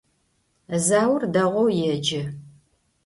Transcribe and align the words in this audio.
Zaur 0.87 1.21
değou 1.33 1.67
yêce. 1.77 2.21